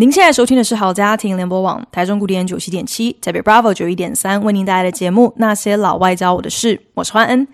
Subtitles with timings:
[0.00, 7.48] 您现在收听的是好家庭联播网台中古典九七点七，台北 Bravo 九一点三，为您带来的节目《那些老外教我的事》，我是欢恩。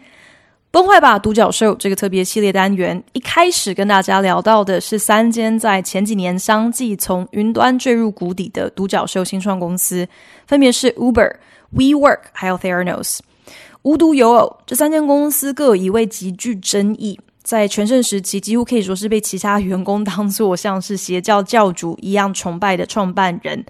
[0.71, 10.07] 崩坏吧，独角兽这个特别系列单元，一开始跟大家聊到的是三间在前几年相继从云端坠入谷底的独角兽新创公司，
[10.47, 11.37] 分别是 Uber、
[11.75, 13.21] WeWork 还有 Theranos。
[13.85, 23.65] 无独有偶，这三间公司各有一位极具争议，在全盛时期几乎可以说是被其他员工当作 像是邪教教主一样崇拜的创办人。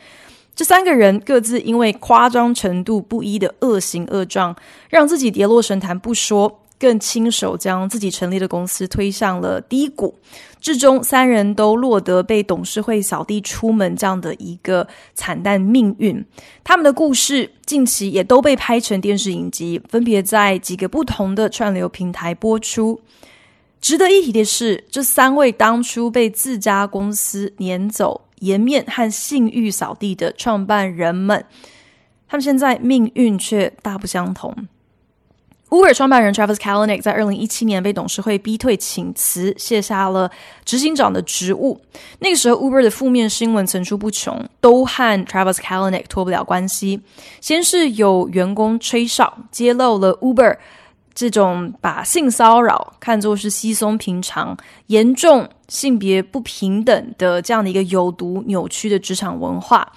[0.55, 4.55] 这三个人各自因为夸张程度不一的恶行恶状，
[4.88, 6.61] 让自己跌落神坛不说。
[6.77, 10.14] 更亲手将自己成立的公司推向了低谷，
[10.61, 16.22] 至终三人都落得被董事会扫地出门这样的一个惨淡命运。
[16.62, 23.00] 他们的故事近期也都被拍成电视影集，分别在几个不同的串流平台播出。
[23.85, 31.45] 值得一提的是，这三位当初被自家公司撵走颜面和信誉扫地的创办人们，
[32.27, 34.57] 他们现在命运却大不相同。
[35.69, 40.31] Uber 创办人 Travis Kalanick 在二零一七年被董事会逼退请辞，卸下了
[40.65, 41.79] 执行长的职务。
[42.21, 47.03] 那个时候，Uber 的负面新闻层出不穷，都和 Travis Kalanick 脱不了关系。
[47.43, 50.57] 先是有员工吹哨，揭露了 Uber
[51.15, 54.57] 这种把性骚扰看作是稀松平常、
[54.89, 59.93] 严重性别不平等的这样的一个有毒扭曲的职场文化。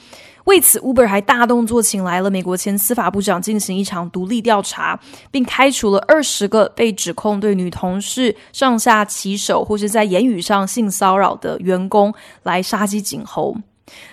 [0.46, 4.98] 为此，Uber 还大动作请来了美国前司法部长进行一场独立调查，
[5.30, 13.58] 并开除了二十个被指控对女同事上下其手或是在言语上性骚扰的员工，来杀鸡儆猴。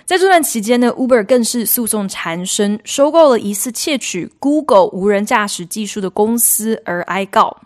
[0.05, 7.57] 在这段期间呢，Uber 更是诉讼缠身，收购了疑似窃取 Google 无人驾驶技术的公司而挨告。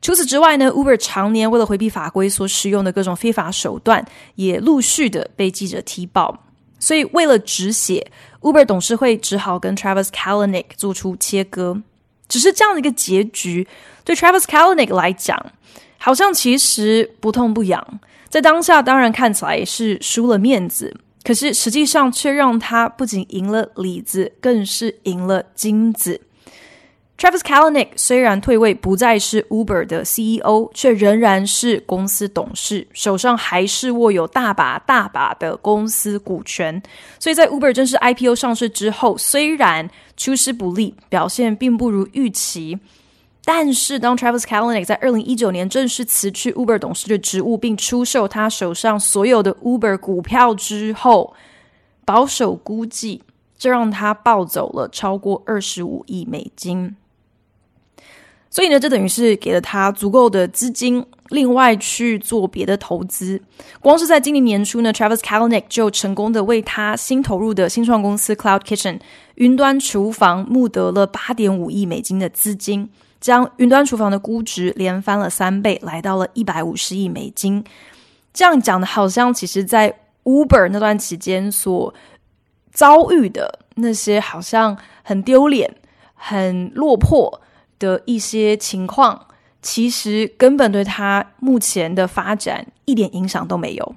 [0.00, 4.04] 除此之外呢，Uber 常年为了回避法规所使用的各种非法手段，
[4.34, 6.44] 也陆续的被记者踢爆。
[6.78, 8.06] 所以，为了止血
[8.42, 11.80] ，Uber 董事会只好跟 Travis Kalanick 做出切割。
[12.28, 13.66] 只是这样的一个结局，
[14.04, 15.52] 对 Travis Kalanick 来讲，
[15.96, 18.00] 好像其实不痛不痒。
[18.28, 26.20] 在当下，当然看起来是输了面子，可是实际上却让他不仅赢了里子，更是赢了金子。
[27.16, 36.82] Travis Kalanick 虽然退位不再是 Uber 的 CEO，却仍然是公司董事，手上还是握有大把大把的公司股权。
[37.20, 42.76] 所以在 Uber 正式 IPO 上市之后，虽然出师不利，表现并不如预期，
[43.44, 51.34] 但是当 Travis Kalanick 在二零一九年正式辞去 Uber 董事的职务，并出售他手上所有的 Uber 股票之后，
[52.06, 53.22] 保守估计，
[53.58, 56.96] 这让他暴走了超过二十五亿美金。
[58.48, 63.42] 所以呢，这等于是给了他足够的资金，另外去做别的投资。
[63.80, 69.00] 光是在今年年初呢，Travis Kalanick 就成功的为他新投入的新创公司 Cloud Kitchen
[69.34, 72.88] 云端厨房募得了八点五亿美金的资金，
[73.24, 77.64] 将云端厨房的估值连翻了三倍，来到了一百五十亿美金。
[78.34, 81.94] 这样讲的，好像其实在 Uber 那段期间所
[82.70, 85.74] 遭遇的那些，好像很丢脸、
[86.12, 87.40] 很落魄。
[87.76, 89.26] 的一些情况，
[89.60, 93.94] 其实根本对他目前的发展一点影响都没有。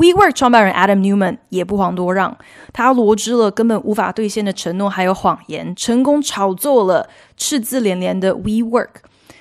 [0.00, 2.34] WeWork 创办人 Adam Newman 也不遑多让，
[2.72, 7.06] 他罗织了根本无法兑现的承诺还有谎言，成功炒作了
[7.36, 8.88] 赤字连连的 WeWork。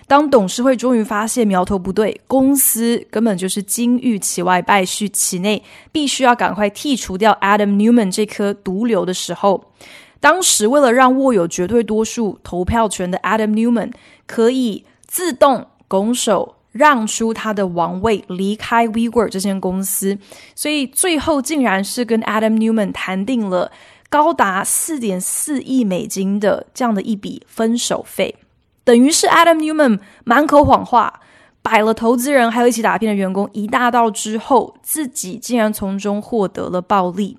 [0.06, 9.72] 当董事会终于发现苗头不对，公司根本就是金玉其外败絮其内，必须要赶快剔除掉 Adam Newman 这颗毒瘤的时候。
[10.20, 13.94] 当时，为了让握有绝对多数投票权的 Adam Newman
[14.28, 20.18] 可以自动拱手让出他的王位，离开 WeWork 这间公司，
[20.56, 23.72] 所以最后竟然是跟 Adam Newman 谈定了
[24.10, 28.36] 高达四点四亿美金的这样的一笔分手费，
[28.84, 31.22] 等于是 Adam Newman 满口谎话，
[31.62, 37.38] 摆了投资人还有一起打拼的员工一大道之后，自己竟然从中获得了暴利。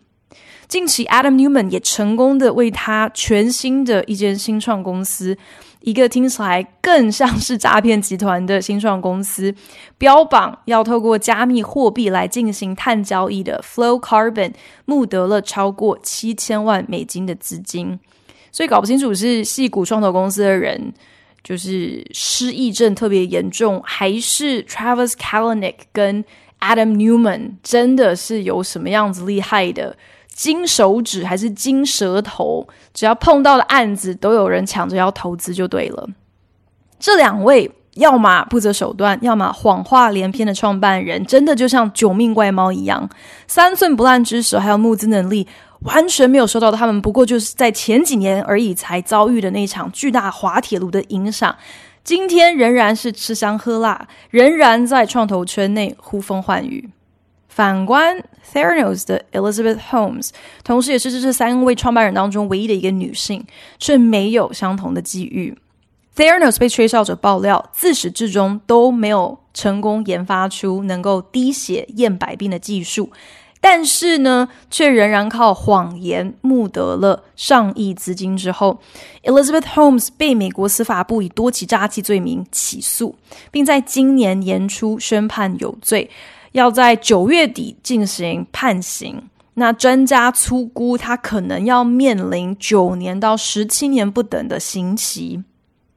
[0.68, 5.36] 近期，Adam Newman 也成功的为他全新的一间新创公司，
[5.80, 9.54] 一个听起来更像是诈骗集团的新创公司，
[9.96, 14.52] 标榜要透过加密货币来进行碳交易的 Flow Carbon，
[14.84, 17.98] 募得了超过七千万美金的资金。
[18.52, 20.92] 所以搞不清楚是矽谷创投公司的人
[21.42, 26.22] 就是失忆症特别严重，还是 Travis Kalanick 跟
[26.60, 29.96] Adam Newman 真的是有什么样子厉害的
[30.40, 32.66] 金手指还是金舌头？
[32.94, 36.08] 只要碰到的案子，都有人抢着要投资就对了。
[36.98, 37.70] 这两位。
[37.96, 43.10] 要么不择手段，要么谎话连篇的创办人，真的就像九命怪猫一样，
[43.48, 45.46] 三寸不烂之舌，还有募资能力，
[45.80, 51.54] 完全没有受到他们不过就是在前几年而已才遭遇的那场巨大滑铁卢的影响，
[52.04, 56.88] 今天仍然是吃香喝辣，仍然在创投圈内呼风唤雨。
[57.50, 58.16] 反观
[58.54, 60.30] Theranos 的 Elizabeth Holmes，
[60.64, 63.44] 同时也是这三位创办人当中唯一的一个女性，
[63.78, 65.58] 却没有相同的际遇。
[66.16, 73.10] Theranos 被吹哨者爆料，自始至终都没有成功研发出能够滴血验百病的技术，
[73.60, 78.80] 但是呢，却仍然靠谎言募得了上亿资金之后
[79.24, 83.16] ，Elizabeth Holmes 被美国司法部以多起诈欺罪名起诉，
[83.50, 86.10] 并在今年年初宣判有罪，
[86.52, 89.28] 要在九月底进行判刑。
[89.54, 95.42] 那专家粗估，他可能要面临九年到十七年不等的刑期。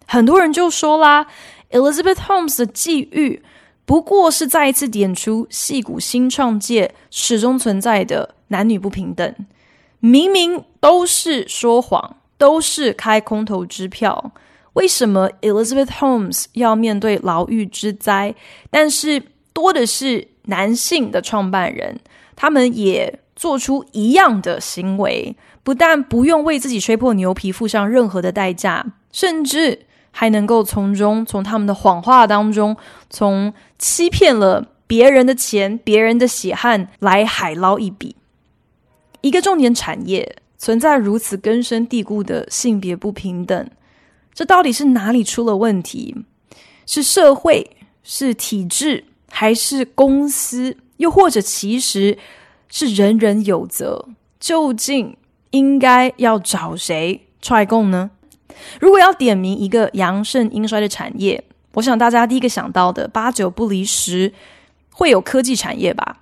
[0.05, 1.27] 很多人就说啦
[1.71, 3.41] ，Elizabeth Holmes 的际遇
[3.85, 9.33] 不过是再一次点出戏骨新创界始终存在的男女不平等。
[10.00, 14.33] 明明都是说谎，都是开空头支票，
[14.73, 18.35] 为什么 Elizabeth Holmes 要面对牢狱之灾？
[18.69, 19.23] 但是
[19.53, 21.99] 多的是男性的创办人，
[22.35, 29.87] 他们也做出一样的行为，不但不用为自己吹破牛皮付上任何的代价，甚至。
[30.15, 32.77] 还能够从中，从他们的谎话当中，
[33.09, 38.15] 从欺骗了别人的钱、别人的血汗来海捞一笔。
[39.21, 43.67] 一个重点产业存在如此根深蒂固的性别不平等，
[44.35, 46.15] 这到底是哪里出了问题？
[46.85, 47.75] 是社会？
[48.03, 49.05] 是体制？
[49.35, 50.77] 还是公司？
[50.97, 52.19] 又或者其实
[52.69, 54.07] 是人人有责？
[54.39, 55.18] 究竟
[55.50, 58.12] 应该要找谁踹供呢？
[58.80, 61.44] 如果要点名一个阳盛阴衰的产业，
[61.74, 64.31] 我想大家第一个想到的八九不离十
[64.91, 66.19] 会有科技产业吧？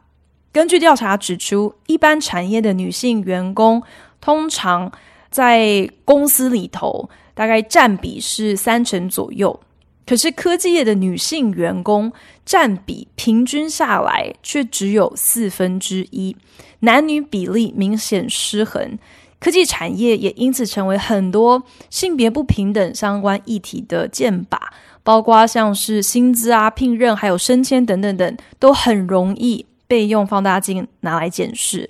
[0.54, 3.84] 根据调查指出，一般产业的女性员工
[4.22, 4.90] 通常
[5.30, 9.60] 在公司里头大概占比是三成左右，
[10.12, 12.12] 可是科技业的女性员工
[12.46, 16.36] 占比平均下来却只有四分之一，
[16.82, 19.00] 男女比例明显失衡。
[19.40, 24.58] 科技产业也因此成为很多性别不平等相关议题的箭靶，
[25.02, 31.90] 包括像是薪资啊、聘任还有升迁等等等，都很容易被用放大镜拿来检视。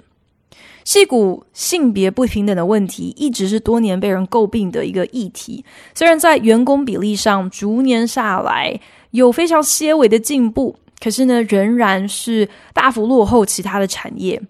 [0.84, 5.64] 戏骨性别不平等的问题一直是多年被人诟病的一个议题，
[5.94, 8.80] 虽然在员工比例上逐年下来
[9.12, 14.42] 有非常些微的进步，可是呢，仍然是大幅落后其他的产业。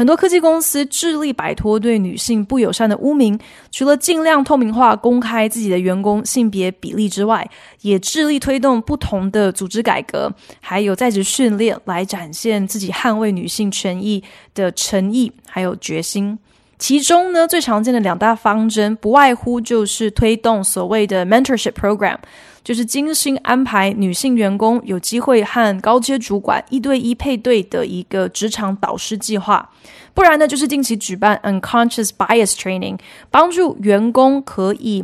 [0.00, 3.38] 很多科技公司致力摆脱对女性不友善的污名，
[3.70, 7.46] 除了尽量透明化、公开自己的员工性别比例之外，
[7.82, 14.24] 也致力推动不同的组织改革，还有在职训练，来展现自己捍卫女性权益
[14.54, 16.38] 的诚意还有决心。
[16.80, 22.16] 其中呢，最常见的两大方针，不外乎就是推动所谓的 mentorship program。
[22.62, 29.70] 就是精心安排女性员工有机会和高阶主管一对一配对的一个职场导师计划，
[30.12, 32.98] 不然呢，就是定期举办 unconscious bias training，
[33.30, 35.02] 帮助员工可以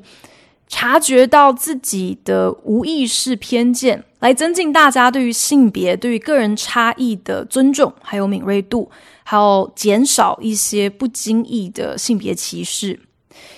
[0.68, 8.90] 察觉到自己的无意识偏见，来增进大家对于性别、对于个人差异的尊重，还有敏锐度，
[9.28, 13.00] 还有减少一些不经意的性别歧视。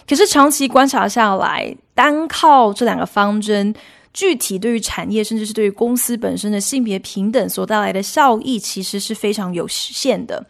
[0.08, 3.74] 可是长期观察下来，单靠这两个方针，
[4.14, 10.42] 具体对于产业甚至是对于公司本身的性别平等所带来的效益，其实是非常有限的。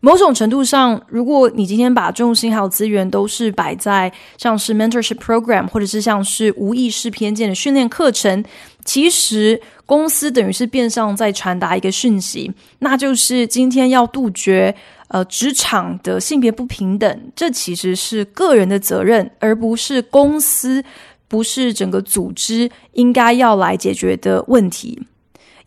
[0.00, 8.42] 某种程度上，如果你今天把重心还有资源都是摆在像是 mentorship program，或者是像是无意识偏见的训练课程，
[8.84, 14.74] 其实公司等于是变相在传达一个讯息，那就是今天要杜绝。
[15.08, 20.82] 呃，职场的性别不平等，这其实是个人的责任，而不是公司，
[21.28, 25.02] 不是整个组织应该要来解决的问题。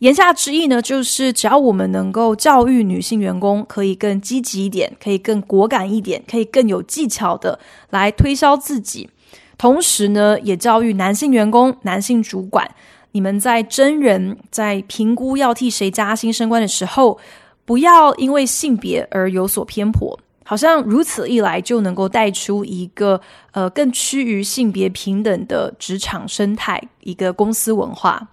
[0.00, 9.08] 言下之意呢，就是只要我们能够教育女性员工，可以更积极一点，可以更果敢一点，可以更有技巧的来推销自己，
[9.56, 12.68] 同时呢，也教育男性员工、男性主管，
[13.16, 17.18] 你们在真人、在评估要替谁加薪升官的时候。
[17.64, 23.20] 不要因为性别而有所偏颇，好像如此一来就能够带出一个
[23.50, 28.28] 呃更趋于性别平等的职场生态，一个公司文化。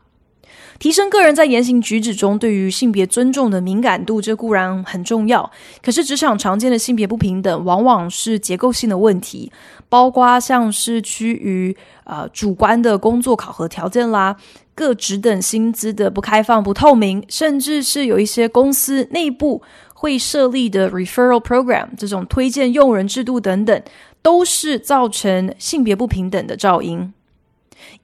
[0.83, 5.49] 提升个人在言行举止中对于性别尊重的敏感度，这固然很重要。
[5.81, 9.49] 可是职场常见的性别不平等，往往是结构性的问题，
[9.87, 11.73] 包括像是趋于
[12.03, 14.35] 呃主观的工作考核条件啦，
[14.75, 19.61] 各职等薪资的不开放、不透明，甚至是有一些公司内部
[19.93, 23.81] 会设立的 referral program 这种推荐用人制度等等，
[24.21, 27.13] 都是造成性别不平等的噪音。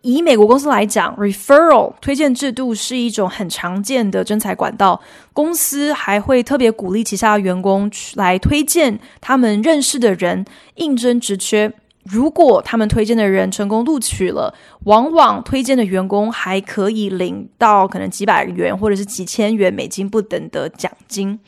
[0.02, 5.02] 以美国公司来讲，referral 推荐制度是一种很常见的征才管道。
[5.34, 10.46] 公司还会特别鼓励旗下的员工来推荐他们认识的人
[10.76, 11.74] 应征职缺。
[12.04, 14.54] 如果他们推荐的人成功录取了，
[14.86, 21.40] 往往推荐的员工还可以领到可能几百元或者是几千元美金不等的奖金。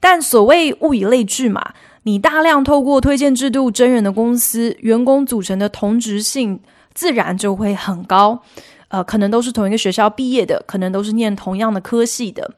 [0.00, 1.74] 但所谓物以类聚嘛，
[2.04, 6.58] 你大量透过推荐制度征人的公司，员工组成的同质性。
[6.94, 8.42] 自然就会很高，
[8.88, 12.50] 呃，可能都是同一个学校毕业的，可能都是念同样的科系的，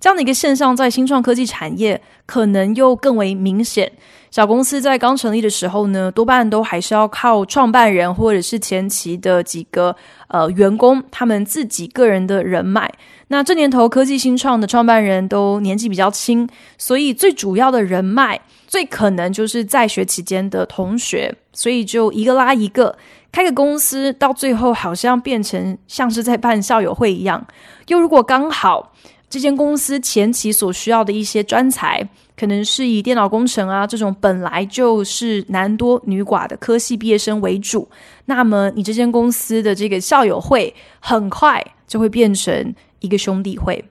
[0.00, 3.92] 这样的一个现象在新创科技产业可能又更为明显。
[4.30, 9.94] 小公司在刚成立的时候呢，多半都还是要靠创办人或者是前期的几个
[10.28, 12.90] 呃员工他们自己个人的人脉。
[13.28, 22.96] 那这年头科技新创的创办人都年纪比较轻，所以最主要的人脉最可能就是在学期间的同学，所以就一个拉一个。
[23.32, 27.44] 开个公司到最后好像变成像是在办校友会一样。
[27.88, 28.92] 又如果刚好
[29.30, 37.88] 这间公司前期所需要的一些专才，可能是以电脑工程啊这种本来就是男多女寡的科系毕业生为主，
[38.26, 43.82] 那么你这间公司的这个校友会很快就会变成一个兄弟会。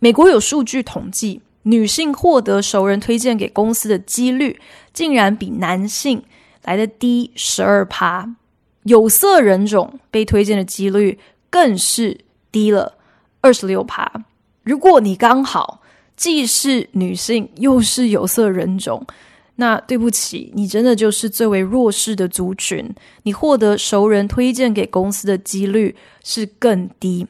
[0.00, 4.58] 美国有数据统计，女性获得熟人推荐给公司的几率，
[4.94, 6.22] 竟然比男性。
[6.64, 8.28] 来的低十二趴，
[8.82, 11.18] 有色人种被推荐的几率
[11.48, 12.18] 更是
[12.50, 12.94] 低了
[13.40, 14.10] 二十六趴。
[14.62, 15.82] 如果你刚好
[16.16, 19.06] 既是女性又是有色人种，
[19.56, 22.88] 那对不起，你真的就是最为弱势的族群。
[23.24, 25.94] 你获得熟人推荐给公司的几率
[26.24, 27.26] 是更低。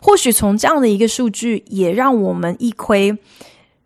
[0.00, 3.16] 或许从这样的一个数据，也让我们一窥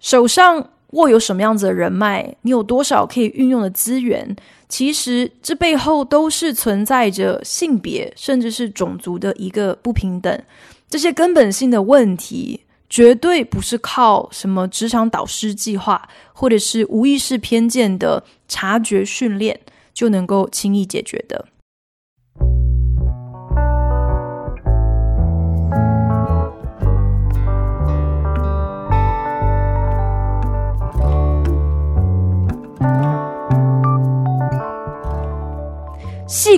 [0.00, 4.36] 手上握有什么样子的人脉，你有多少可以运用的资源。
[4.76, 10.42] 其实这背后都是存在着性别甚至是种族的一个不平等，
[10.90, 19.60] 这些根本性的问题绝对不是靠什么职场导师计划或者是无意识偏见的察觉训练
[19.92, 21.46] 就能够轻易解决的。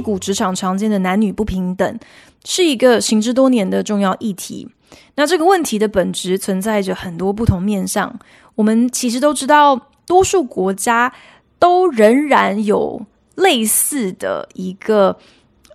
[0.07, 1.99] 矽谷职场常见的男女不平等，
[2.45, 4.69] 是一个行之多年的重要议题。
[5.17, 8.17] 那这个问题的本质存在着很多不同面向。
[8.55, 11.13] 我们其实都知道，多数国家
[11.59, 15.19] 都仍然有类似的一个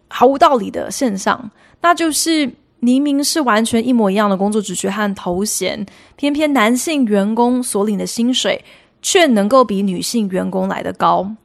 [0.07, 5.85] 毫无道理的现象，那就是明明是完全一模一样的工作职缺和头衔，
[6.15, 8.63] 偏偏男性员工所领的薪水
[9.01, 11.35] 却能够比女性员工来得高。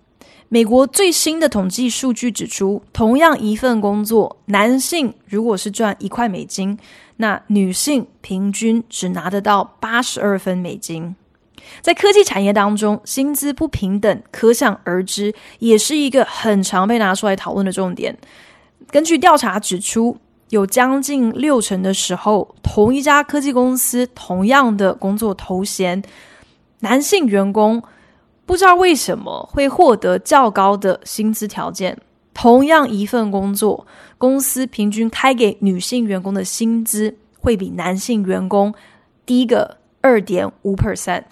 [0.48, 6.78] 美国最新的统计数据指出，同样一份工作，男性如果是赚一块美金，
[7.16, 11.16] 那女性平均只拿得到八十二分美金。
[11.80, 18.16] 在科技产业当中，薪资不平等可想而知，也是一个很常被拿出来讨论的重点。
[18.92, 20.16] 根据调查指出，
[20.50, 26.00] 有将近六成的时候，同一家科技公司，同样的工作头衔，
[26.78, 27.82] 男性员工。
[28.46, 31.98] 不知道为什么会获得较高的薪资条件。
[32.32, 33.86] 同样一份工作，
[34.18, 38.74] 公司平均开给女性员工的薪资会比男性员工
[39.24, 41.22] 低个二点五 percent。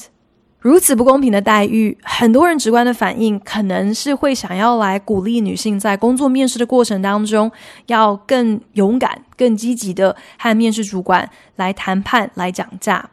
[0.59, 7.52] 如此不公平的待遇，很多人直观的反应可能是会想要来鼓励女性在工作面试的过程当中
[7.88, 13.11] 要更勇敢、更积极的和面试主管来谈判、来讲价，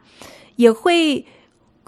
[0.56, 1.26] 也会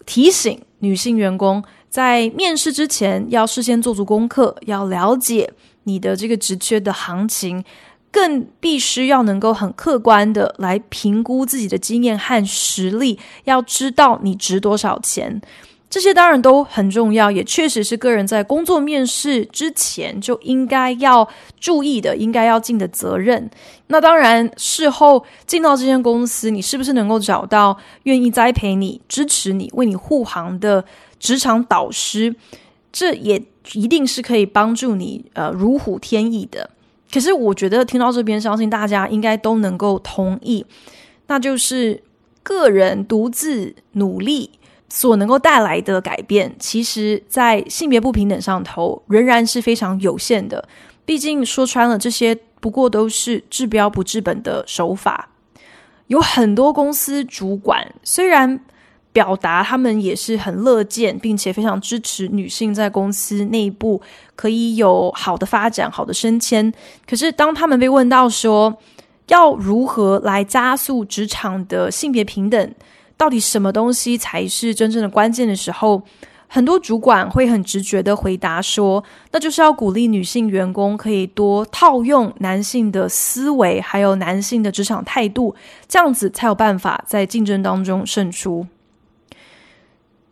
[0.05, 1.65] 提醒女性员工。
[1.95, 5.49] 在面试之前，要事先做足功课，要了解
[5.85, 7.63] 你的这个职缺的行情，
[8.11, 15.41] 更必须要能够很客观的来评估自己的经验和实力，要知道你值多少钱。
[15.89, 21.29] 这些当然都很重要，也确实是个人在工作面试之前就应该要
[21.61, 23.49] 注意的，应该要尽的责任。
[23.87, 30.85] 那当然，事后进到这间公司，你是不是能够找到愿意栽培你、支持你、为你护航的？
[31.25, 32.37] 职场导师，
[32.93, 36.69] 这也一定是可以帮助你呃如虎添翼的。
[37.11, 40.67] 可是我觉得听到这边，相信大家应该都能够同意，
[41.29, 42.03] 那就是
[42.43, 44.51] 个人独自努力
[44.91, 50.69] 所能够带来的改变，其实在性别不平等上头仍然是非常有限的。
[51.07, 55.31] 毕竟说穿了，这些不过都是治标不治本的手法。
[56.09, 58.61] 有很多公司主管虽然
[59.15, 64.03] 表达他们也是很乐见，并且非常支持女性在公司内部
[64.35, 66.71] 可以有好的发展、好的升迁，
[67.09, 68.77] 可是当他们被问到说
[69.29, 72.75] 要如何来加速职场的性别平等，
[73.17, 76.03] 到底什么东西才是真正的关键的时候，
[76.49, 85.55] 很多主管会很直觉的回答说，那就是要鼓励女性员工可以多套用男性的思维，还有男性的职场态度，
[85.87, 88.67] 这样子才有办法在竞争当中胜出。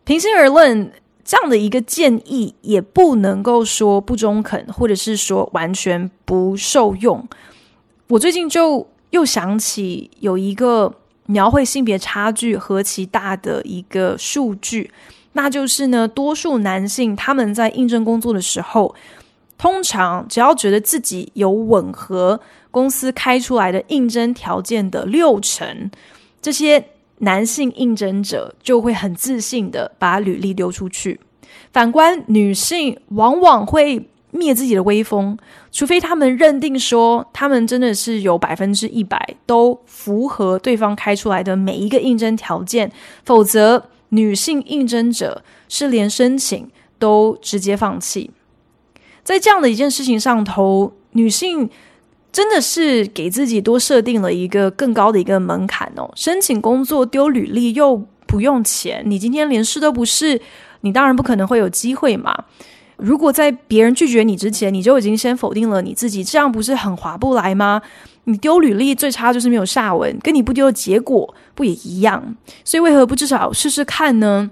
[0.05, 0.91] 平心而论，
[1.23, 7.25] 这样的一个建议也不能够说不中肯，或者是说完全不受用。
[8.07, 10.93] 我最近就又想起有一个
[11.27, 14.91] 描绘性别差距何其大的一个数据。
[15.35, 18.93] 那就是呢，多数男性他们在应征工作的时候，
[19.57, 25.89] 通常只要觉得自己有吻合公司开出来的应征条件的六成，
[26.39, 26.85] 这些
[27.23, 31.19] 男性应征者就会很自信的把履历丢出去。
[31.71, 35.37] 反观女性，往往会灭自己的威风，
[35.71, 42.91] 除非他们认定说他们真的是有百分之一百都符合对方开出来的每一个应征条件，
[43.25, 43.89] 否则。
[44.15, 48.29] 女性应征者是连申请都直接放弃，
[49.23, 51.67] 在这样的一件事情上头，女性
[52.33, 56.11] 真的是给自己多设定了一个更高的一个门槛哦。
[56.15, 60.41] 申请工作丢履历又不用钱，你今天连试都不试，
[60.81, 62.45] 你当然不可能会有机会嘛。
[62.97, 67.81] 如果在别人拒绝你之前，你就已经先否定了你自己，这样不是很划不来吗？
[68.23, 72.35] 你丢履历最差就是没有下文，跟你不丢的结果不也一样？
[72.63, 74.49] 所以为何不至少试试看呢？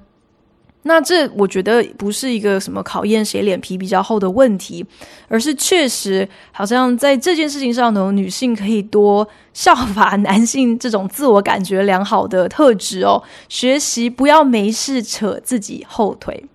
[0.83, 4.83] 那这我觉得不是一个什么考验谁脸皮比较厚的问题，
[5.27, 16.45] 而是确实好像在这件事情上呢，女性可以多效法男性这种自我感觉良好的特质哦，学习不要没事扯自己后腿。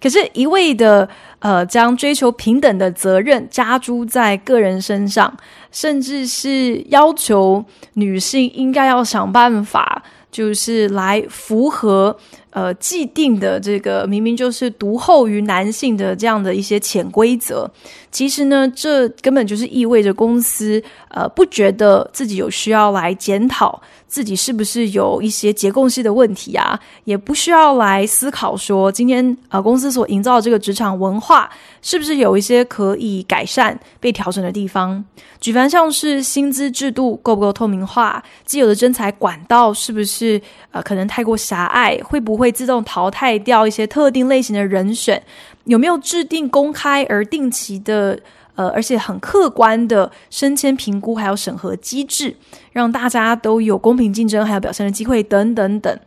[0.00, 5.34] 可是，一味的呃，将追求平等的责任加诸在个人身上，
[5.70, 12.16] 甚至是要求女性应该要想办法，就是来符合。
[12.52, 17.70] 呃，既定的这个明明就是独厚于男性的这样的一些潜规则，
[18.12, 35.02] 其实呢，这根本就是意味着公司呃不觉得自己有需要来检讨自己是不是有一些结构性的问题啊，也不需要来思考说今天呃公司所营造的这个职场文化是不是有一些可以改善、被调整的地方。
[35.40, 45.22] 举凡像是薪资制度够不够透明化，既有的征才管道是不是呃可能太过狭隘，会不会会自动淘汰掉一些特定类型的人选？
[45.64, 48.18] 有没有制定公开而定期的，
[48.54, 52.36] 呃，而且很客观的升迁评估，还有审核机制，
[52.72, 55.98] 让大家都有公平竞争，还有表现的机会等等等。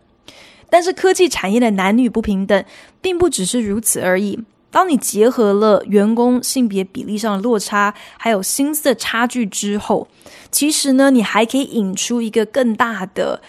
[0.69, 2.65] 但是科技产业的男女不平等，
[2.99, 4.39] 并不只是如此而已。
[4.71, 10.09] 当你结合了员工性别比例上的落差，还有薪资的差距之后，
[10.51, 13.41] 其实呢，你还可以引出一个更大的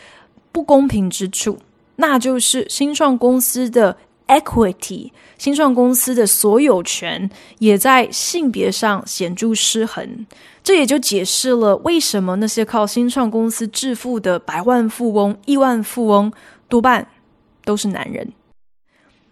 [0.53, 1.59] 不公平之处。
[1.97, 3.97] 那就是新创公司的
[4.29, 10.27] equity，新创公司的所有权也在性别上显著失衡。
[10.63, 16.33] 这也就解释了为什么那些靠新创公司致富的百万富翁、亿万富翁
[16.69, 17.07] 多半
[17.65, 18.33] 都是男人。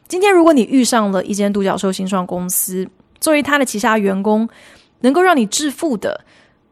[0.06, 2.88] 今天，如果你遇上了一间独角兽新创公司，
[3.20, 4.48] 作为他的旗下员工，
[5.00, 6.24] 能够让你致富的，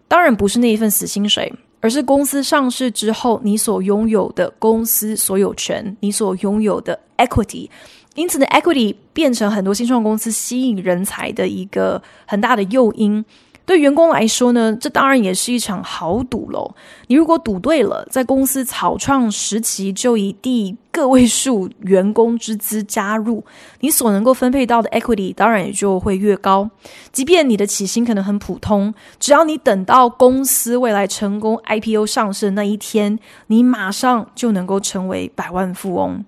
[0.07, 1.53] 当然不是那一份死薪水。
[1.81, 7.69] 而是公司上市之后，你所拥有的公司所有权，你所拥有的 equity，
[8.14, 13.25] 因此呢，equity 变成很多新创公司吸引人才的一个很大的诱因。
[13.64, 16.75] 对员工来说呢，这当然也是一场豪赌喽。
[17.07, 23.42] 你如果赌对了，在公司草创时期就以第个位数员工之资加入，
[23.79, 26.68] 你所能够分配到的 equity 当然也就会越高。
[27.12, 36.25] 即便你的起薪可能很普通，只要你等到公司未来成功 IPO 上市的那一天，你马上就能够成为百万富翁。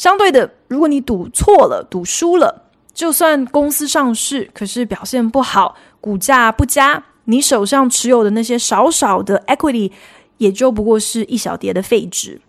[0.00, 2.70] 相对的，如果你赌错了，赌输了。
[2.94, 9.92] 就算公司上市，可是表现不好，股价不佳，你手上持有的那些少少的 equity，
[10.38, 12.40] 也就不过是一小叠的废纸。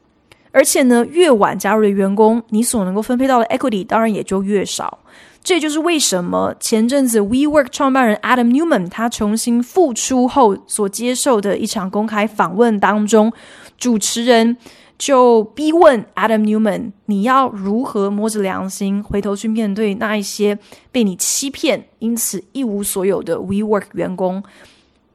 [0.53, 4.99] 而且呢，越晚加入的员工，你所能够分配到的 equity 当然也就越少。
[5.43, 13.33] 这就是为什么前阵子 WeWork 创办人 Adam Newman 他重新复出后所接受的一场公开访问当中，
[13.77, 14.55] 主持人
[15.01, 20.59] 就逼问 Adam Newman：“ 你要如何摸着良心回头去面对那一些
[20.91, 24.43] 被你欺骗，因此一无所有的 WeWork 员工？”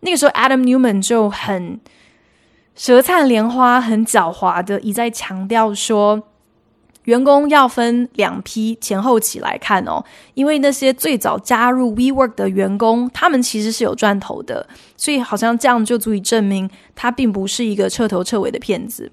[0.03, 1.79] 那个时候，Adam Newman 就很
[2.75, 6.25] 舌灿莲花、很狡猾的一再强调说。
[7.05, 19.12] 员工要分两批前后起来看哦，因为那些最早加入 WeWork 的员工，他们其实是有赚头的，所以好像这样就足以证明他并不是一个彻头彻尾的骗子。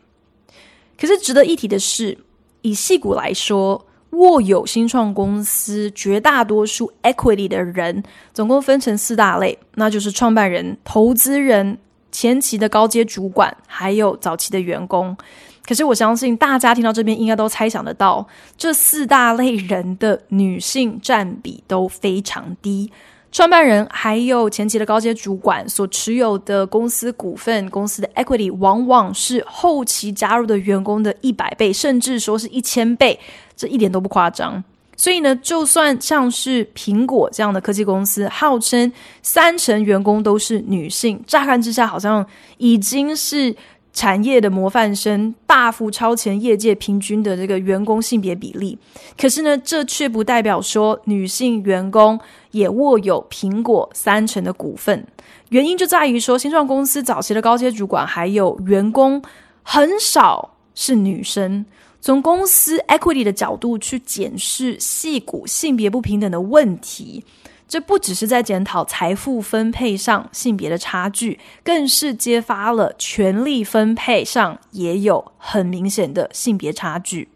[0.99, 2.17] 可是值得一提的是，
[2.62, 8.03] 以矽谷来说，握有新创公司绝大多数 equity 的人，
[8.34, 11.77] 总共分成四大类，那就是创办人、投资人、
[12.12, 15.17] 前期的高阶主管，还有早期的员工。
[15.65, 18.27] 可是我相信大家听到这边应该都猜想得到，
[18.58, 22.91] 这四大类人的女性占比都非常低。
[23.34, 33.19] 创办人还有前期的高阶主管所持有的公司股份、公司的 equity，往往是后期加入的员工的一百倍，甚至说是一千倍，
[33.56, 34.63] 这一点都不夸张。
[34.96, 38.93] 所以呢，就算像是苹果这样的科技公司，号称
[39.24, 42.24] 三成员工都是女性，乍看之下好像
[42.60, 43.56] 已经是。
[43.93, 48.77] 产业的模范生大幅超前业界平均的这个员工性别比例，
[49.15, 52.19] 可是呢，这却不代表说女性员工
[52.51, 55.06] 也握有苹果三成的股份。
[55.49, 59.21] 原因就在于说，新创公司早期的高阶主管还有员工
[59.62, 61.63] 很少是女生。
[62.01, 67.23] 从公司 equity 的角度去检视矽谷性别不平等的问题。
[67.73, 77.29] 这不只是在检讨财富分配上性别的差距，更是揭发了权力分配上也有很明显的性别差距。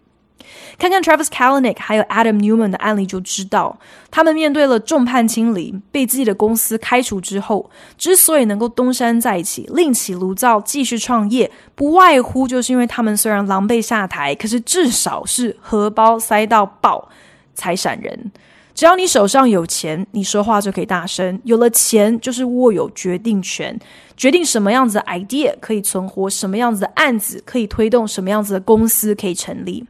[0.78, 3.80] 看看 Travis Kalanick 还有 Adam Neumann 的案例就知道，
[4.12, 17.10] 他们面对了众叛亲离，被自己的公司开除之后，之所以能够东山再起、另起炉灶、继续创业，不外乎就是因为他们虽然狼狈下台，可是至少是荷包塞到爆
[17.56, 18.32] 才闪人。
[18.78, 21.42] 只要你手上有钱，你说话就可以大声。
[21.46, 23.76] 有了钱，就是握有决定权，
[24.16, 29.84] 决定什么样子的 idea 可以存活，什么样子的案子可以推动，什么样子的公司可以成立。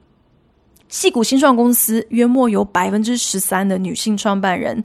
[0.88, 4.82] 戏谷新创公司约莫有百分之十三的女性创办人，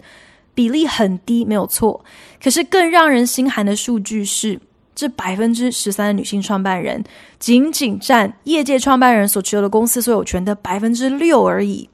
[0.53, 2.05] 比例很低，没有错。
[2.43, 4.59] 可是更让人心寒的数据是，
[4.97, 7.05] 这百分之十三的女性创办人，
[7.39, 11.89] 仅仅占业界创办人所持有的公司所有权的百分之六而已。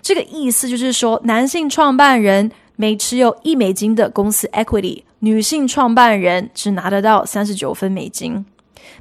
[0.00, 8.44] 这个意思就是说，男性创办人每持有一美金的公司 equity，女性创办人只拿得到三十九分美金。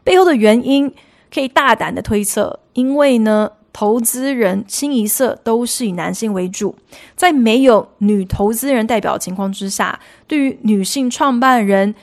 [0.04, 0.94] 背后的原因
[1.34, 6.76] 可以大胆的推测，因为呢，投资人清一色都是以男性为主，
[7.16, 11.94] 在没有女投资人代表情况之下，对于女性创办人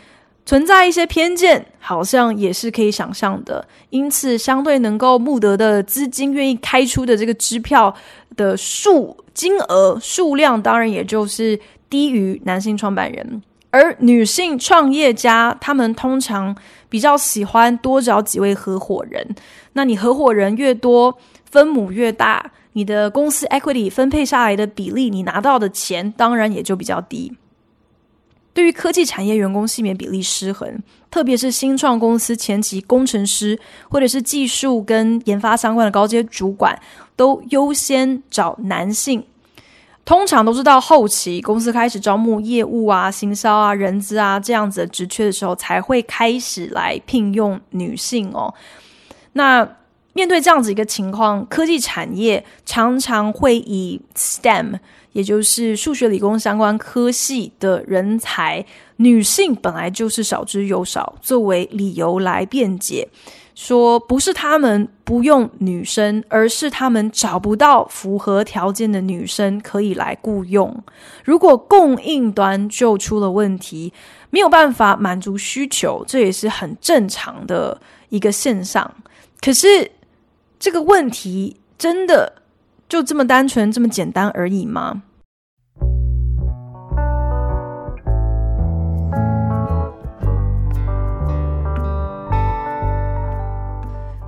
[0.46, 3.66] 存在一些偏见，好像也是可以想象的。
[3.90, 7.94] 因此，相对能够募得的资金，愿意开出的这个支票。
[8.38, 16.57] 的数金额数量当然也就是低于男性创办人，而女性创业家他们通常
[16.88, 19.35] 比较喜欢多找几位合伙人。
[19.74, 21.18] 那你合伙人越多，
[21.51, 27.37] 分母越大，你的公司 equity 分配下来的比例，你拿到的钱当然也就比较低。
[28.59, 33.57] 对于科技产业员工性别比例失衡，特别是新创公司前期工程师
[33.88, 36.77] 或者是技术跟研发相关的高阶主管。
[37.14, 39.25] 都优先找男性，
[40.05, 48.53] 通常都是到后期公司开始招募业务啊、行销啊、人资啊这样子的职缺的时候，才会开始来聘用女性哦。
[49.35, 49.68] 那
[50.14, 54.81] 面对这样子一个情况，科技产业常常会以 STEM，
[55.12, 58.64] 也就是数学、理工相关科系的人才，
[58.97, 63.09] 女性本来就是少之又少，作为理由来辩解。
[63.55, 70.81] 说不是他们不用女生，而是他们找不到符合条件的女生可以来雇佣。
[71.25, 73.92] 如果供应端就出了问题，
[74.31, 78.94] 没有办法满足需求，这也是很正常的一个现象。
[79.40, 79.90] 可是
[80.61, 82.33] 这个问题真的
[82.88, 85.03] 就这么单纯、这么简单而已吗？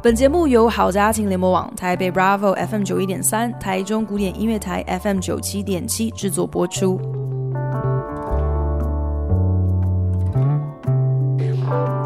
[0.02, 7.00] 本节目由好家庭联播网、台北 Bravo FM 九一点三、台中古典音乐台 FM 九七点七制作播出。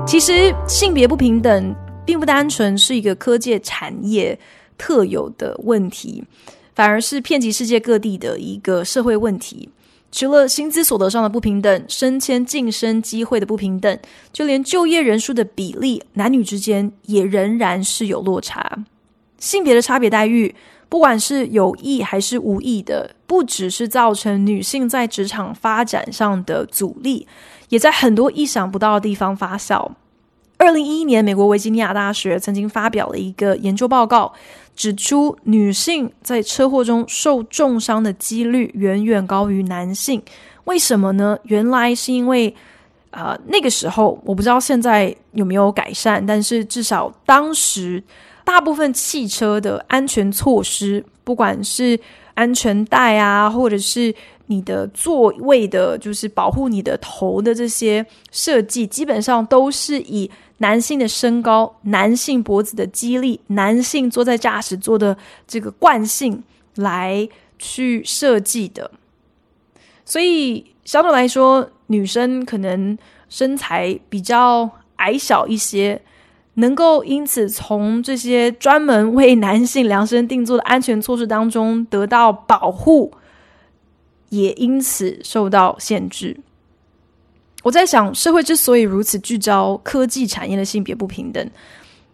[0.06, 4.38] 其实性别不平等并不单纯是一个科技产业
[4.76, 6.24] 特有的问题，
[6.74, 9.68] 反而是遍及世界各地的一个社会问题。
[10.10, 13.98] 除了薪资所得上的不平等、升迁晋升机会的不平等，
[14.32, 18.84] 就连就业人数的比例，男女之间也仍然是有落差。
[19.40, 20.54] 性别的差别待遇，
[20.88, 27.26] 不管是有意还是无意的，不只是造成女性在职场发展上的阻力，
[27.70, 29.90] 也在很多意想不到的地方发酵。
[30.56, 34.32] 二零一一年，美国维吉尼亚大学曾经发表了一个研究报告，
[34.74, 40.22] 指出女性在车祸中受重伤的几率远远高于男性。
[40.64, 41.38] 为什么呢？
[41.44, 42.54] 原来是因为，
[43.10, 48.02] 呃，那个时候我不知道现在有没有改善，但是至少当时
[48.44, 51.98] 大部分汽车的安全措施，不管是
[52.34, 54.14] 安全带啊，或者是
[54.46, 60.30] 你的座位的，就是保护你的头的这些设计，基本上都是以
[60.64, 65.14] 男性的身高、男性脖子的肌力、男性坐在驾驶座的
[65.46, 66.42] 这个惯性
[66.76, 68.90] 来去设计的，
[70.06, 72.96] 所以相对来说，女生可能
[73.28, 76.00] 身材比较矮小一些，
[76.54, 83.12] 能够因此从这些专门为男性量身定做的安全措施当中得到保护，
[84.30, 86.40] 也因此受到限制。
[87.64, 91.50] 我在想，社会之所以如此聚焦科技产业的性别不平等，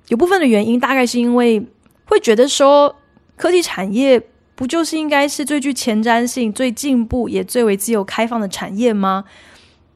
[0.06, 1.60] 有部分的原因大概是因为
[2.04, 2.94] 会觉得说，
[3.34, 4.22] 科技产业
[4.54, 9.24] 不就是应该是最具前瞻性、最进步也最为自由开放的产业吗？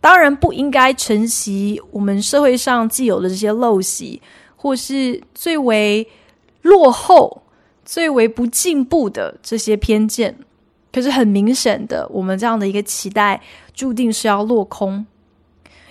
[0.00, 4.20] 当然不应该承袭我们社会上既有的这些陋习，
[4.56, 6.04] 或是最为
[6.62, 7.42] 落后、
[7.84, 10.36] 最为不进步的这些偏见。
[10.92, 13.40] 可是很明显的，我们这样的一个期待，
[13.72, 15.06] 注定是要落空。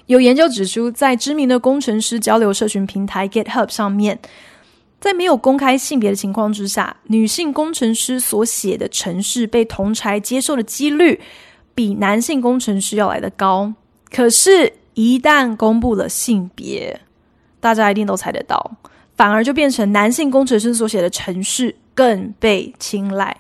[0.08, 4.20] 有研究指出，在知名的工程师交流社群平台 GitHub 上面，
[5.00, 11.22] 在没有公开性别的情况之下，女性工程师所写的程式被同侪接受的几率
[11.74, 13.74] 比男性工程师要来得高。
[14.12, 17.02] 可是，一旦公布了性别，
[17.60, 18.78] 大家一定都猜得到，
[19.16, 23.36] 反而就变成男性工程师所写的程式更被青睐。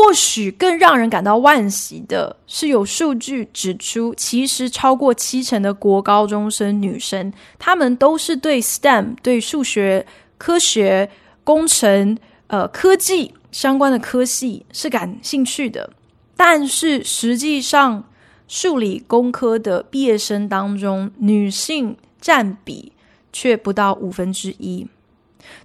[0.00, 10.06] 或许更让人感到惋惜的是，有数据指出，其实超过七成的国高中生女生，她们都是对 STEM、对数学、
[10.38, 11.10] 科学、
[11.42, 15.90] 工程、呃科技相关的科系是感兴趣的。
[16.36, 18.04] 但是实际上，
[18.46, 22.92] 数理工科的毕业生当中，女性占比
[23.32, 24.86] 却不到五分之一。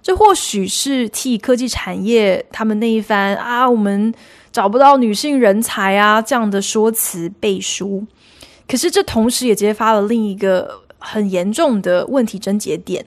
[0.02, 4.12] 这或许是替科技产业他们那一番啊，我们
[4.52, 8.04] 找不到女性人才啊这样的说辞背书。
[8.68, 13.04] 可是这同时也揭发了另一个很严重的问题症结点：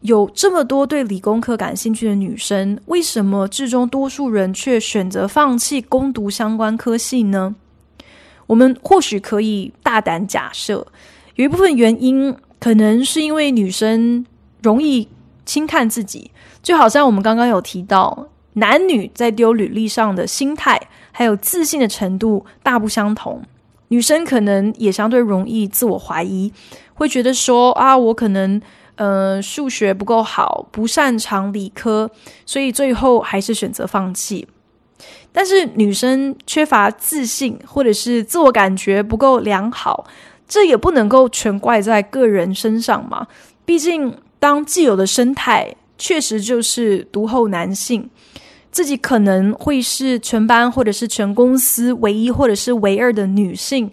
[0.00, 7.54] 有这么多对理工科感兴趣的女生，为什么至终多数人却选择放弃攻读相关科系呢？
[8.46, 10.86] 我们或许可以大胆假设，
[11.36, 14.26] 有一部分原因可能是因为女生
[14.60, 15.08] 容易。
[15.44, 16.30] 轻看自己，
[16.62, 20.80] 就好像我们刚刚有提到，男女在丢履历上的心态
[21.12, 23.42] 还有自信的程度大不相同。
[23.88, 26.52] 女生可能也相对容易自我怀疑，
[26.94, 28.60] 会觉得说啊，我可能
[28.96, 32.10] 呃数学不够好，不擅长理科，
[32.46, 34.48] 所以最后还是选择放弃。
[35.30, 40.06] 但是女生缺乏自信，或者是自我感觉不够良好，
[40.48, 43.26] 这也不能够全怪在个人身上嘛，
[43.64, 44.14] 毕竟。
[44.44, 48.10] 当既有的生态确实就是独厚男性，
[48.70, 53.90] 自己可能会是全班或者是全公司唯一或者是唯二的女性，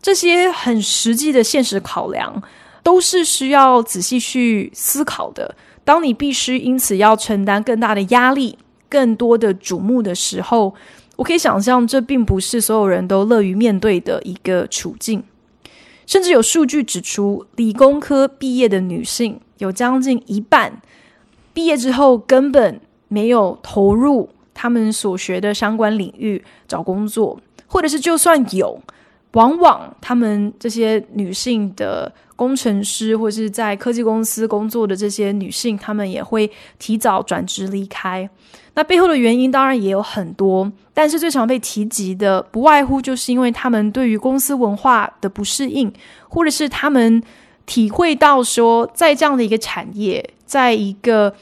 [0.00, 2.42] 这些很实际的现实考量
[2.82, 5.54] 都是需要仔细去思考的。
[5.84, 8.56] 当你必须因此要承担更大的压力、
[8.88, 10.74] 更多的瞩目的时候，
[11.16, 15.22] 我可以想象这并不是所有人都乐于面对的一个处境。
[16.06, 20.82] 甚至有数据指出，理工科毕业的女性有将近一半
[21.54, 28.80] 毕业之后根本没有投入他们所学的相关领域找工作，或者是就算有，
[29.32, 38.28] 往往他们这些女性的工程师或是在科技公司工作的这些女性，她们也会提早转职离开。
[38.74, 45.92] 那背后的原因当然也有很多，但是最常被提及的，不外乎就是因为他们对于公司文化的不适应，
[46.28, 47.22] 或者是他们
[47.66, 51.34] 体会到说，在这样的一个产业，在一个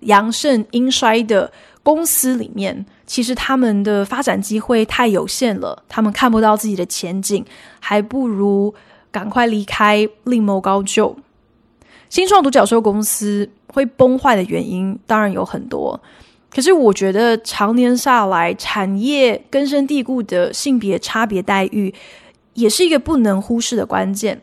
[0.00, 7.44] 阳盛阴衰的公司里面，其实他们的发展机会太有限了，他们看不到自己的前景，
[7.80, 8.72] 还不如
[9.10, 11.16] 赶快离开，另谋高就。
[12.08, 16.00] 新创独角兽公司会崩坏的原因当然有很多，
[16.50, 21.94] 可是我觉得常年下来，产业根深蒂固的性别差别待遇，
[22.54, 24.40] 也是一个不能忽视的关键。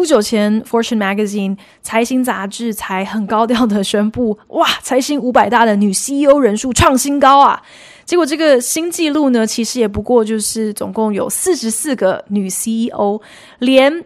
[0.00, 7.60] 不久前，《Fortune Magazine》财新杂志才很高调的宣布， 哇，财新五百大的女 CEO 人数创新高啊！
[8.06, 13.20] 结果这个新纪录呢，其实也不过就是总共有四十四个女 CEO，
[13.58, 14.02] 连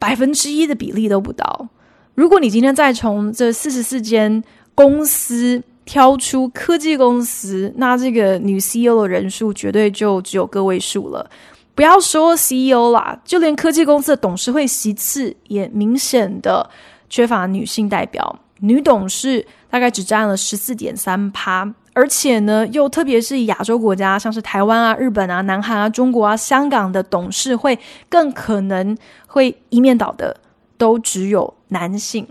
[0.00, 1.68] 百分之一的比例都不到。
[2.16, 4.42] 如果你今天再从这四十四间
[4.74, 11.30] 公司挑出科技公司，那这个女 CEO 的人数绝对就只有个位数了。
[11.76, 16.68] 不要说 CEO 啦，就连科技公司的董事会席次也明显的
[17.08, 28.96] 缺乏女性代表，女董事大概只占了十四点三趴，而且呢，又特别是亚洲国家，像是台湾啊、日本啊、南韩啊、中国啊、香港的董事会，更可能
[29.28, 30.40] 会一面倒的。
[30.78, 32.28] 都只有男性，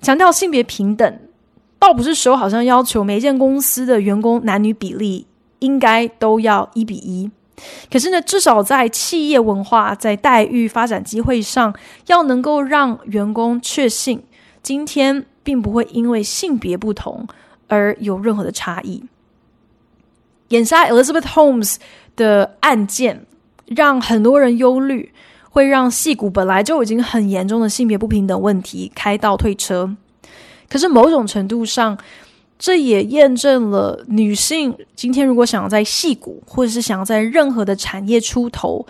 [0.00, 1.18] 强调性别平等，
[1.80, 5.26] 倒不是说好像要求每一间公司的员工男女比例
[5.58, 7.28] 应该都要一比一，
[7.90, 11.74] 可是呢，至少在企业文化、在待遇、发展机会上，
[12.06, 14.22] 要能够让员工确信，
[14.62, 17.26] 今天并不会因为性别不同
[17.68, 19.04] 而有任何的差异。
[20.48, 21.76] 眼下 Elizabeth Holmes
[22.14, 23.26] 的案件
[23.66, 25.12] 让很多人忧虑。
[25.48, 29.96] 会让戏骨本来就已经很严重的性别不平等问题开倒退车，
[30.68, 31.96] 可是某种程度上，
[32.58, 38.86] 这也验证了女性今天如果想要在戏骨或者是想要在任何的产业出头，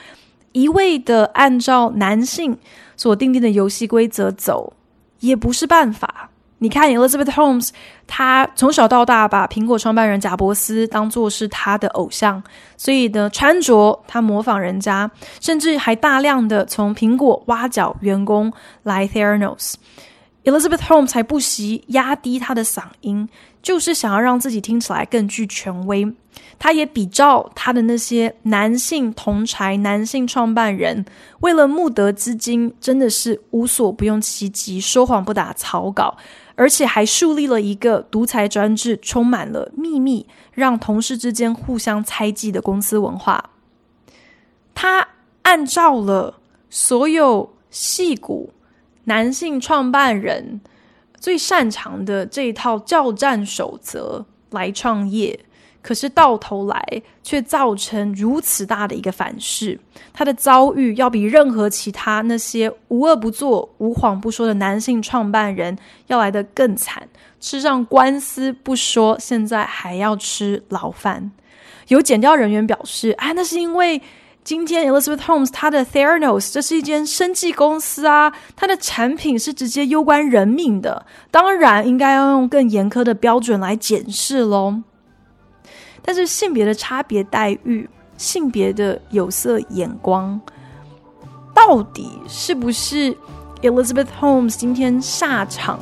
[0.53, 2.57] 一味的按照男性
[2.97, 4.73] 所定定的游戏规则走，
[5.21, 6.31] 也不是办法。
[6.59, 7.69] 你看，Elizabeth Holmes，
[8.07, 12.43] 她从小到大把苹果创办人贾伯斯当作是她的偶像，
[12.79, 18.51] 所以呢，穿着她模仿人家，甚至还大量的从苹果挖角员工
[18.85, 19.75] 来 Theranos。
[20.45, 23.29] Elizabeth Holmes 还不惜压低她的嗓音，
[23.67, 26.15] 就是想要让自己听起来更具权威。
[26.57, 31.05] 他也比照他的那些男性同才、男性创办人，
[31.41, 36.17] 为了募得资金，真的是无所不用其极，说谎不打草稿。
[36.55, 43.51] 而且还树立了一个独裁专制、充满了秘密、让同事之间互相猜忌的公司文化。
[44.77, 45.09] 他
[45.43, 46.39] 按照了
[46.71, 48.51] 所有戏骨
[49.05, 50.61] 男性创办人
[51.19, 55.39] 最擅长的这一套教战守则来创业。
[55.83, 59.79] 可是到头来却造成如此大的一个反噬，
[60.13, 71.31] 他的遭遇要比任何其他那些无恶不作、无谎不说的男性创办人要来得更惨，吃上官司不说，现在还要吃牢饭。
[71.87, 74.03] 有减调人员表示：“啊，那是因为
[74.47, 84.83] 今天 Elizabeth Holmes 她的 Theranos 这是一间生技公司啊，它的产品是直接攸关人命的，当然应该要用更严苛的标准来检视喽。”
[86.01, 90.41] 但是性别的差别待遇，性别的有色眼光，
[91.53, 93.13] 到底是不是
[93.63, 95.81] Elizabeth Holmes 今天下场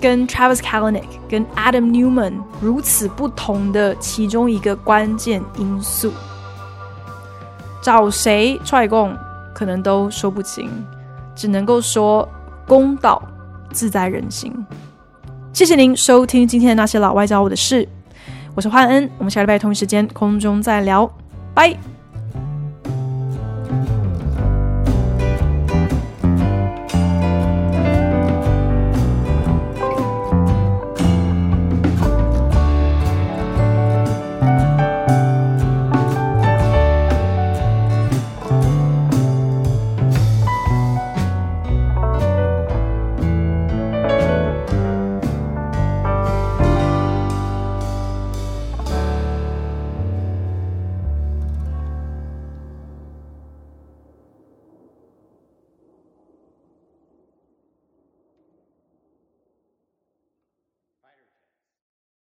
[0.00, 6.12] 跟 Travis Kalanick 跟 Adam Newman 如此不同的其中一个关键因素？
[7.86, 9.16] 找谁踹供
[9.54, 10.68] 可能都说不清，
[11.36, 12.28] 只能够说
[12.66, 13.22] 公道
[13.70, 14.52] 自在人心。
[15.52, 17.86] 谢谢您收听今天的那些老外教我的事。
[18.56, 21.08] 我是焕恩，我们下礼拜同一时间空中再聊，
[21.54, 21.76] 拜。